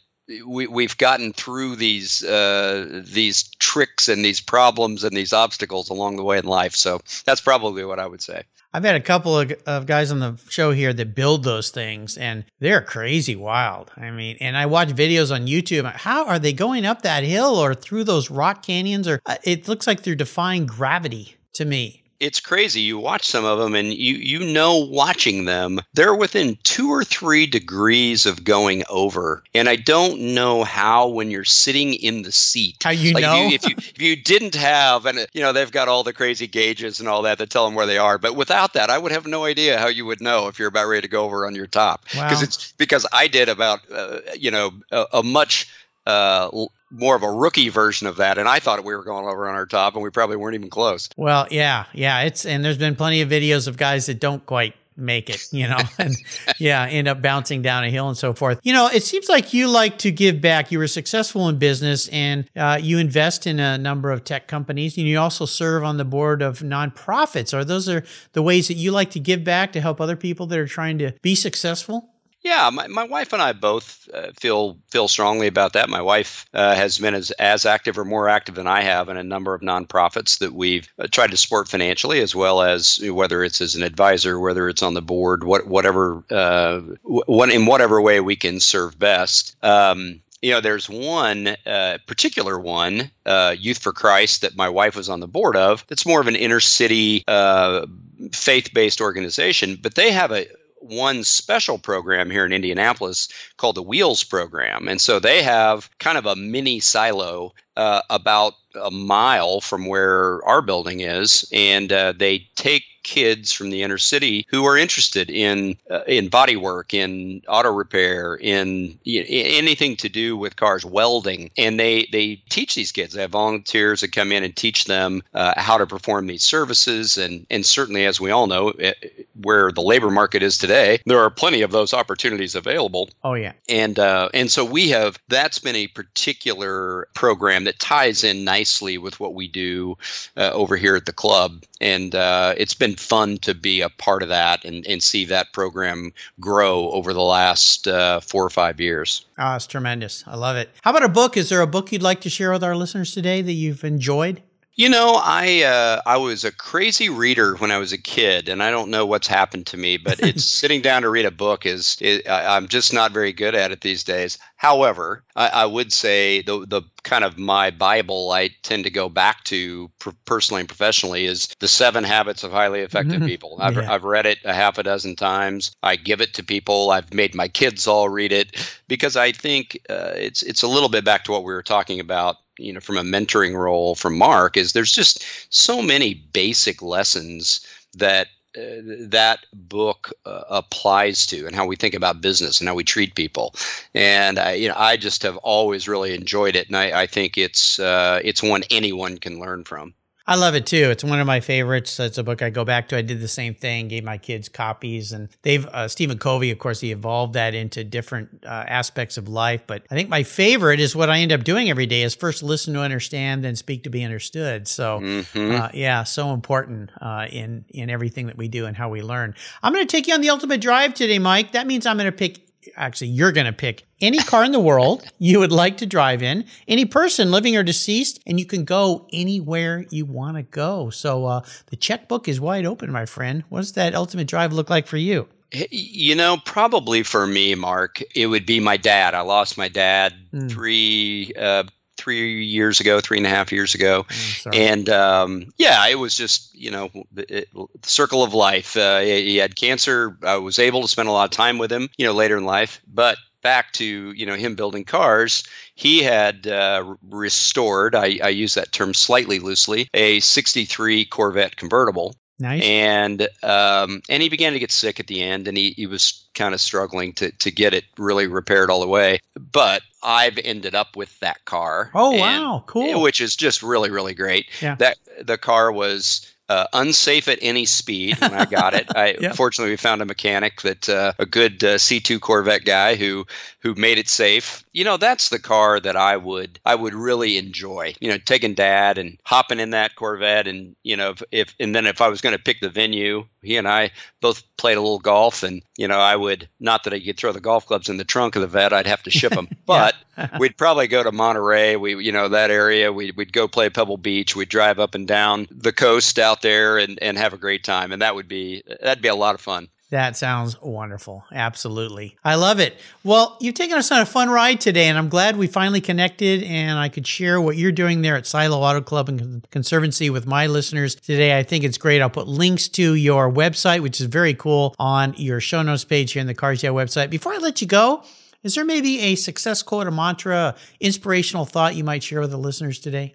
[0.47, 6.17] we, we've gotten through these uh, these tricks and these problems and these obstacles along
[6.17, 6.75] the way in life.
[6.75, 8.43] So that's probably what I would say.
[8.73, 12.19] I've had a couple of, of guys on the show here that build those things,
[12.19, 13.91] and they're crazy wild.
[13.97, 15.91] I mean, and I watch videos on YouTube.
[15.91, 19.09] How are they going up that hill or through those rock canyons?
[19.09, 22.81] Or uh, it looks like they're defying gravity to me it's crazy.
[22.81, 27.05] You watch some of them, and you you know, watching them, they're within two or
[27.05, 29.43] three degrees of going over.
[29.55, 33.49] And I don't know how when you're sitting in the seat, how you like know
[33.53, 36.13] if you, if you if you didn't have, and you know, they've got all the
[36.13, 38.19] crazy gauges and all that that tell them where they are.
[38.19, 40.89] But without that, I would have no idea how you would know if you're about
[40.89, 44.51] ready to go over on your top because it's because I did about uh, you
[44.51, 45.69] know a, a much
[46.09, 49.49] uh, more of a rookie version of that, and I thought we were going over
[49.49, 51.09] on our top, and we probably weren't even close.
[51.17, 54.75] Well, yeah, yeah, it's and there's been plenty of videos of guys that don't quite
[54.99, 56.17] make it, you know, and
[56.59, 58.59] yeah, end up bouncing down a hill and so forth.
[58.65, 60.73] You know, it seems like you like to give back.
[60.73, 64.99] You were successful in business and uh, you invest in a number of tech companies
[64.99, 67.55] and you also serve on the board of nonprofits.
[67.55, 70.47] Are those are the ways that you like to give back to help other people
[70.47, 72.11] that are trying to be successful?
[72.43, 75.89] Yeah, my, my wife and I both uh, feel feel strongly about that.
[75.89, 79.17] My wife uh, has been as, as active or more active than I have in
[79.17, 83.43] a number of nonprofits that we've uh, tried to support financially, as well as whether
[83.43, 88.01] it's as an advisor, whether it's on the board, what whatever uh, what in whatever
[88.01, 89.57] way we can serve best.
[89.65, 94.95] Um, you know, there's one uh, particular one, uh, Youth for Christ, that my wife
[94.95, 95.85] was on the board of.
[95.89, 97.87] That's more of an inner city uh,
[98.33, 100.47] faith based organization, but they have a
[100.81, 104.89] one special program here in Indianapolis called the Wheels program.
[104.89, 110.45] And so they have kind of a mini silo uh, about a mile from where
[110.45, 111.49] our building is.
[111.53, 116.03] And uh, they take take kids from the inner city who are interested in uh,
[116.07, 122.09] in body work, in auto repair, in anything to do with cars, welding, and they
[122.13, 123.15] they teach these kids.
[123.15, 127.17] They have volunteers that come in and teach them uh, how to perform these services,
[127.19, 131.01] and and certainly, as we all know, it, eh, where the labor market is today,
[131.07, 133.09] there are plenty of those opportunities available.
[133.25, 138.25] Oh yeah, and uh, and so we have that's been a particular program that ties
[138.25, 139.97] in nicely with what we do
[140.37, 144.23] uh, over here at the club, and uh, it's been fun to be a part
[144.23, 148.81] of that and, and see that program grow over the last uh, four or five
[148.81, 149.27] years.
[149.39, 150.25] Oh, it's tremendous.
[150.27, 150.71] I love it.
[150.83, 151.37] How about a book?
[151.37, 154.43] Is there a book you'd like to share with our listeners today that you've enjoyed?
[154.79, 158.63] You know, I uh, I was a crazy reader when I was a kid, and
[158.63, 161.67] I don't know what's happened to me, but it's sitting down to read a book
[161.67, 164.39] is, is I'm just not very good at it these days.
[164.55, 169.09] However, I, I, would say the the kind of my Bible I tend to go
[169.09, 169.91] back to
[170.27, 173.57] personally and professionally is the Seven Habits of Highly Effective People.
[173.61, 173.93] I've yeah.
[173.93, 175.73] I've read it a half a dozen times.
[175.83, 176.93] I give it to people.
[176.93, 180.89] I've made my kids all read it because I think uh, it's it's a little
[180.89, 184.17] bit back to what we were talking about you know from a mentoring role from
[184.19, 191.47] Mark is there's just so many basic lessons that uh, that book uh, applies to
[191.47, 193.55] and how we think about business and how we treat people.
[193.95, 197.39] And I, you know I just have always really enjoyed it and I, I think
[197.39, 199.95] it's uh, it's one anyone can learn from
[200.29, 200.91] I love it too.
[200.91, 201.99] It's one of my favorites.
[201.99, 202.99] It's a book I go back to.
[202.99, 206.59] I did the same thing, gave my kids copies, and they've uh, Stephen Covey, of
[206.59, 209.63] course, he evolved that into different uh, aspects of life.
[209.67, 212.43] But I think my favorite is what I end up doing every day: is first
[212.43, 214.69] listen to understand, then speak to be understood.
[214.69, 215.63] So, mm-hmm.
[215.63, 219.35] uh, yeah, so important uh, in in everything that we do and how we learn.
[219.63, 221.53] I'm going to take you on the ultimate drive today, Mike.
[221.53, 224.61] That means I'm going to pick actually you're going to pick any car in the
[224.61, 228.65] world you would like to drive in, any person living or deceased, and you can
[228.65, 230.91] go anywhere you want to go.
[230.91, 233.45] So uh, the checkbook is wide open, my friend.
[233.49, 235.29] What does that ultimate drive look like for you?
[235.51, 239.15] You know, probably for me, Mark, it would be my dad.
[239.15, 240.51] I lost my dad mm.
[240.51, 241.65] three, uh,
[241.99, 246.17] three years ago, three and a half years ago, oh, and um, yeah, it was
[246.17, 248.77] just you know it, the circle of life.
[248.77, 250.17] Uh, he had cancer.
[250.23, 252.45] I was able to spend a lot of time with him, you know, later in
[252.45, 252.81] life.
[252.87, 255.43] But back to you know him building cars,
[255.75, 257.95] he had uh, restored.
[257.95, 259.89] I, I use that term slightly loosely.
[259.95, 262.15] A '63 Corvette convertible.
[262.41, 262.63] Nice.
[262.63, 266.25] And um, and he began to get sick at the end, and he, he was
[266.35, 269.21] kind of struggling to to get it really repaired all the way.
[269.35, 271.91] But I've ended up with that car.
[271.95, 273.03] Oh wow, cool!
[273.03, 274.47] Which is just really really great.
[274.63, 274.77] Yeah.
[274.77, 278.87] That the car was uh, unsafe at any speed when I got it.
[278.97, 279.35] I yep.
[279.35, 283.27] fortunately we found a mechanic that uh, a good uh, C2 Corvette guy who
[283.61, 284.65] who made it safe.
[284.79, 287.95] You know, that's the car that I would I would really enjoy.
[288.01, 291.75] You know, taking dad and hopping in that Corvette and you know if, if and
[291.75, 294.81] then if I was going to pick the venue, he and I both played a
[294.81, 297.89] little golf and you know, I would not that I could throw the golf clubs
[297.89, 299.49] in the trunk of the Vette, I'd have to ship them.
[299.69, 299.97] But
[300.39, 303.99] we'd probably go to Monterey, we you know, that area, we we'd go play Pebble
[303.99, 307.39] Beach, we'd drive up and down the coast out out there and, and have a
[307.39, 307.93] great time.
[307.93, 309.69] And that would be that'd be a lot of fun.
[309.91, 311.25] That sounds wonderful.
[311.33, 312.19] Absolutely.
[312.23, 312.79] I love it.
[313.05, 316.43] Well, you've taken us on a fun ride today, and I'm glad we finally connected
[316.43, 320.27] and I could share what you're doing there at Silo Auto Club and Conservancy with
[320.27, 321.39] my listeners today.
[321.39, 322.03] I think it's great.
[322.03, 326.13] I'll put links to your website, which is very cool, on your show notes page
[326.13, 327.09] here in the Cars Yeah website.
[327.09, 328.05] Before I let you go,
[328.43, 332.37] is there maybe a success quote, a mantra, inspirational thought you might share with the
[332.37, 333.15] listeners today?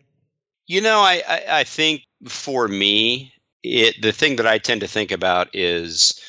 [0.66, 3.32] You know, I, I, I think for me,
[3.64, 6.20] it the thing that I tend to think about is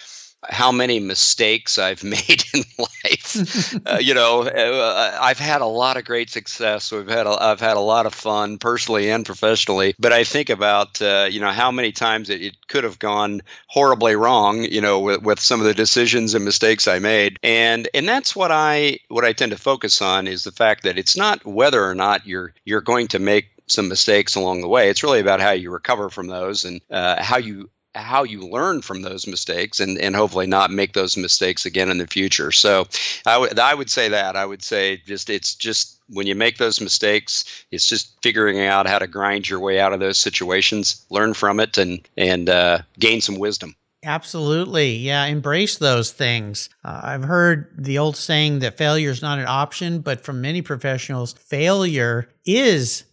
[0.48, 3.74] how many mistakes I've made in life.
[3.86, 6.90] uh, you know, uh, I've had a lot of great success.
[6.92, 9.94] We've had a, I've had a lot of fun personally and professionally.
[9.98, 13.42] But I think about uh, you know how many times it, it, could have gone
[13.68, 14.64] horribly wrong.
[14.64, 18.34] You know, with, with some of the decisions and mistakes I made, and and that's
[18.34, 21.84] what I what I tend to focus on is the fact that it's not whether
[21.84, 24.88] or not you're you're going to make some mistakes along the way.
[24.90, 28.82] It's really about how you recover from those and uh, how you how you learn
[28.82, 32.52] from those mistakes and, and hopefully not make those mistakes again in the future.
[32.52, 32.86] So
[33.26, 34.36] I would I would say that.
[34.36, 38.86] I would say just it's just when you make those mistakes, it's just figuring out
[38.86, 42.78] how to grind your way out of those situations, learn from it and and uh,
[42.98, 43.74] gain some wisdom.
[44.04, 44.96] Absolutely.
[44.96, 45.24] Yeah.
[45.24, 46.68] Embrace those things.
[46.84, 50.60] Uh, I've heard the old saying that failure is not an option, but from many
[50.60, 53.04] professionals, failure is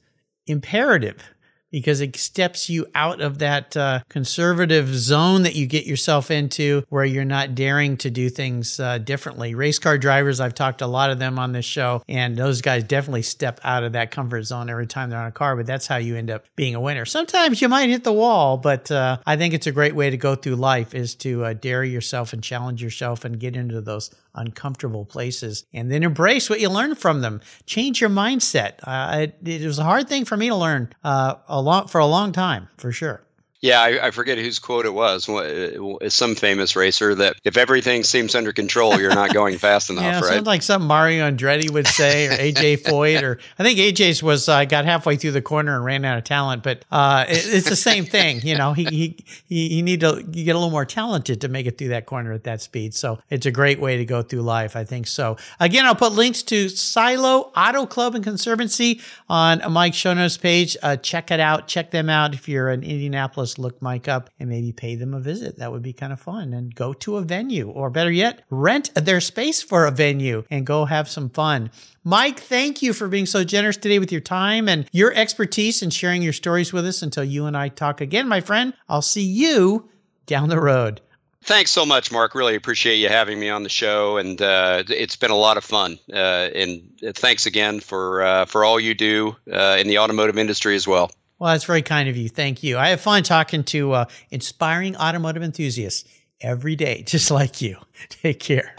[0.48, 1.31] imperative
[1.72, 6.84] because it steps you out of that uh, conservative zone that you get yourself into
[6.90, 9.56] where you're not daring to do things uh, differently.
[9.56, 12.62] Race car drivers, I've talked to a lot of them on this show, and those
[12.62, 15.66] guys definitely step out of that comfort zone every time they're on a car, but
[15.66, 17.06] that's how you end up being a winner.
[17.06, 20.18] Sometimes you might hit the wall, but uh, I think it's a great way to
[20.18, 24.12] go through life is to uh, dare yourself and challenge yourself and get into those
[24.36, 27.42] uncomfortable places and then embrace what you learn from them.
[27.66, 28.76] Change your mindset.
[28.84, 32.00] Uh, it, it, was a hard thing for me to learn uh, a lot for
[32.00, 33.24] a long time, for sure.
[33.62, 35.28] Yeah, I, I, forget whose quote it was.
[35.30, 40.04] It's some famous racer that if everything seems under control, you're not going fast enough,
[40.04, 40.34] yeah, right?
[40.34, 44.50] Sounds like something Mario Andretti would say, or AJ Foyt, or I think AJ's was
[44.50, 46.64] uh, got halfway through the corner and ran out of talent.
[46.64, 48.74] But uh, it, it's the same thing, you know.
[48.74, 51.78] He he he you need to you get a little more talented to make it
[51.78, 52.96] through that corner at that speed.
[52.96, 55.06] So it's a great way to go through life, I think.
[55.06, 60.38] So again, I'll put links to Silo Auto Club and Conservancy on Mike's show notes
[60.38, 60.76] page.
[60.82, 61.68] Uh, check it out.
[61.68, 65.20] Check them out if you're in Indianapolis look Mike up and maybe pay them a
[65.20, 65.58] visit.
[65.58, 66.54] That would be kind of fun.
[66.54, 70.66] And go to a venue, or better yet, rent their space for a venue and
[70.66, 71.72] go have some fun.
[72.04, 75.94] Mike, thank you for being so generous today with your time and your expertise and
[75.94, 77.02] sharing your stories with us.
[77.02, 79.90] Until you and I talk again, my friend, I'll see you
[80.26, 81.02] down the road.
[81.44, 82.36] Thanks so much, Mark.
[82.36, 85.64] Really appreciate you having me on the show, and uh, it's been a lot of
[85.64, 85.98] fun.
[86.14, 86.84] Uh, and
[87.16, 91.10] thanks again for uh, for all you do uh, in the automotive industry as well.
[91.42, 92.30] Well, that's very kind of you.
[92.30, 92.78] Thank you.
[92.78, 96.08] I have fun talking to uh, inspiring automotive enthusiasts
[96.40, 97.78] every day, just like you.
[98.10, 98.76] Take care.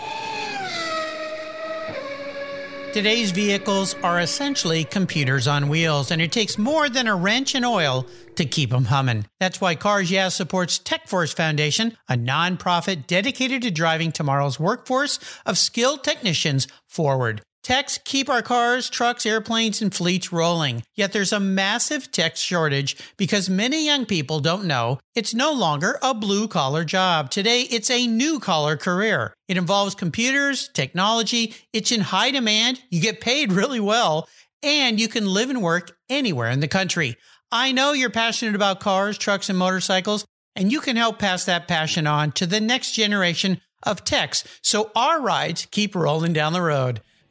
[2.92, 7.66] Today's vehicles are essentially computers on wheels, and it takes more than a wrench and
[7.66, 8.06] oil
[8.36, 9.26] to keep them humming.
[9.40, 15.58] That's why Cars Yeah supports TechForce Foundation, a nonprofit dedicated to driving tomorrow's workforce of
[15.58, 17.42] skilled technicians forward.
[17.62, 20.82] Techs keep our cars, trucks, airplanes, and fleets rolling.
[20.96, 25.98] Yet there's a massive tech shortage because many young people don't know it's no longer
[26.02, 27.30] a blue collar job.
[27.30, 29.32] Today, it's a new collar career.
[29.46, 34.28] It involves computers, technology, it's in high demand, you get paid really well,
[34.62, 37.16] and you can live and work anywhere in the country.
[37.52, 40.24] I know you're passionate about cars, trucks, and motorcycles,
[40.56, 44.90] and you can help pass that passion on to the next generation of techs so
[44.96, 47.02] our rides keep rolling down the road.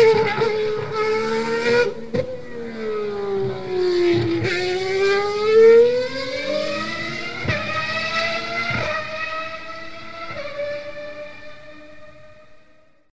[0.00, 0.59] Thank you.